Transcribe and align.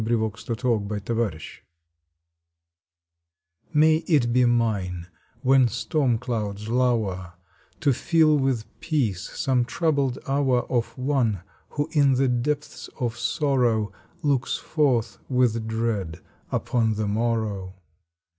April 0.03 0.31
Twenty 0.31 0.59
seventh 0.59 1.07
SOURCES" 1.07 1.61
IX/TAY 3.75 3.97
it 4.11 4.33
be 4.33 4.45
mine, 4.45 5.05
when 5.43 5.67
storm 5.67 6.17
clouds 6.17 6.65
1V1 6.67 6.71
lower, 6.75 7.33
To 7.81 7.93
fill 7.93 8.39
with 8.39 8.63
peace 8.79 9.29
some 9.37 9.63
troubled 9.63 10.17
hour 10.27 10.61
Of 10.71 10.97
one 10.97 11.43
who 11.69 11.87
in 11.91 12.15
the 12.15 12.27
depths 12.27 12.89
of 12.99 13.15
sorrow 13.15 13.91
Looks 14.23 14.57
forth 14.57 15.19
with 15.29 15.67
dread 15.67 16.19
upon 16.51 16.95
the 16.95 17.07
morrow. 17.07 17.75